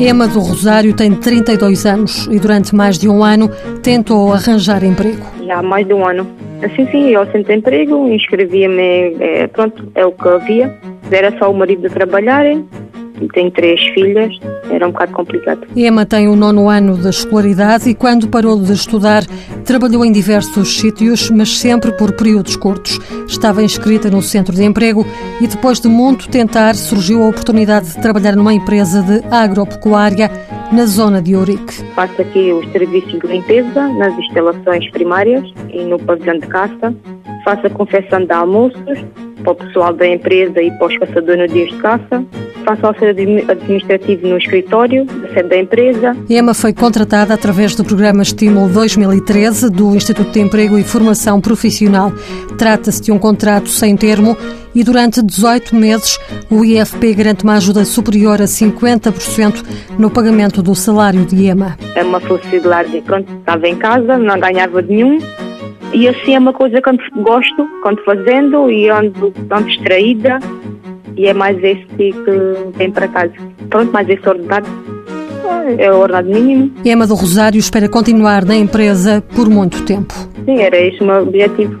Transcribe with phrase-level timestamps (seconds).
[0.00, 3.48] Ema do Rosário tem 32 anos e durante mais de um ano
[3.82, 5.24] tentou arranjar emprego.
[5.46, 6.26] Já há mais de um ano.
[6.62, 10.78] Assim sim, eu senti emprego, inscrevia-me, é, pronto, é o que havia.
[11.10, 12.06] Era só o marido a
[13.14, 14.38] trabalhar, tenho três filhas,
[14.70, 15.66] era um bocado complicado.
[15.74, 19.24] Emma tem o nono ano da escolaridade e quando parou de estudar
[19.64, 22.98] trabalhou em diversos sítios, mas sempre por períodos curtos.
[23.26, 25.06] Estava inscrita no centro de emprego
[25.40, 30.30] e depois de muito tentar surgiu a oportunidade de trabalhar numa empresa de agropecuária
[30.72, 31.82] na zona de Ourique.
[31.94, 36.94] Faço aqui os serviços de limpeza nas instalações primárias e no pavilhão de caça.
[37.44, 39.04] Faço a confecção de almoços
[39.42, 42.24] para o pessoal da empresa e para os caçadores no dia de caça
[42.64, 46.16] faço auxílio administrativo no escritório da sede da empresa.
[46.28, 52.12] Emma foi contratada através do programa Estímulo 2013 do Instituto de Emprego e Formação Profissional.
[52.58, 54.36] Trata-se de um contrato sem termo
[54.74, 56.18] e durante 18 meses
[56.50, 59.62] o IFP garante uma ajuda superior a 50%
[59.98, 61.76] no pagamento do salário de Emma.
[61.94, 63.00] É uma felicidade.
[63.02, 65.18] Pronto, estava em casa, não ganhava nenhum.
[65.92, 70.40] E assim é uma coisa que eu gosto, quando fazendo e ando tão distraída
[71.16, 72.12] e é mais esse que
[72.76, 73.32] vem para casa.
[73.70, 74.66] Pronto, mais esse ordenado
[75.78, 76.72] é o ordenado mínimo.
[76.84, 80.14] Emma do Rosário espera continuar na empresa por muito tempo.
[80.44, 81.78] Sim, era esse o meu objetivo.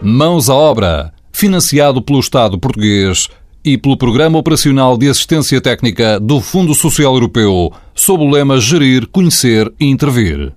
[0.00, 3.28] Mãos à obra, financiado pelo Estado português
[3.64, 9.06] e pelo Programa Operacional de Assistência Técnica do Fundo Social Europeu, sob o lema Gerir,
[9.06, 10.52] Conhecer e Intervir.